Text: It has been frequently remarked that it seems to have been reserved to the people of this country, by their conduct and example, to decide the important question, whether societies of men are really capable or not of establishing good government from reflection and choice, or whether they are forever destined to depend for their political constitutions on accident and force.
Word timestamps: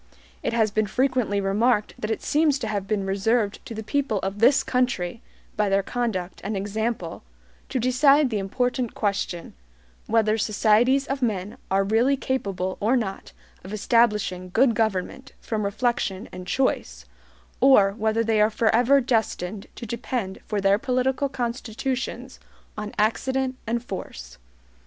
It 0.41 0.53
has 0.53 0.71
been 0.71 0.87
frequently 0.87 1.39
remarked 1.39 1.93
that 1.99 2.09
it 2.09 2.23
seems 2.23 2.57
to 2.57 2.67
have 2.67 2.87
been 2.87 3.05
reserved 3.05 3.63
to 3.67 3.75
the 3.75 3.83
people 3.83 4.17
of 4.23 4.39
this 4.39 4.63
country, 4.63 5.21
by 5.55 5.69
their 5.69 5.83
conduct 5.83 6.41
and 6.43 6.57
example, 6.57 7.21
to 7.69 7.77
decide 7.79 8.31
the 8.31 8.39
important 8.39 8.95
question, 8.95 9.53
whether 10.07 10.39
societies 10.39 11.05
of 11.05 11.21
men 11.21 11.55
are 11.69 11.83
really 11.83 12.17
capable 12.17 12.77
or 12.79 12.97
not 12.97 13.31
of 13.63 13.71
establishing 13.73 14.49
good 14.49 14.73
government 14.73 15.33
from 15.39 15.65
reflection 15.65 16.27
and 16.31 16.47
choice, 16.47 17.05
or 17.59 17.91
whether 17.91 18.23
they 18.23 18.41
are 18.41 18.49
forever 18.49 19.01
destined 19.01 19.67
to 19.75 19.85
depend 19.85 20.39
for 20.47 20.59
their 20.59 20.79
political 20.79 21.29
constitutions 21.29 22.39
on 22.75 22.91
accident 22.97 23.55
and 23.67 23.83
force. 23.85 24.39